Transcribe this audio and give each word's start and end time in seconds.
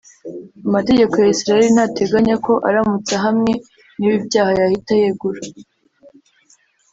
Amategeko 0.67 1.13
ya 1.23 1.31
Israel 1.35 1.65
ntateganya 1.75 2.35
ko 2.45 2.53
aramutse 2.67 3.11
ahamwe 3.19 3.51
n’ibi 3.97 4.17
byaha 4.27 4.51
yahita 4.59 4.91
yegura 5.01 5.41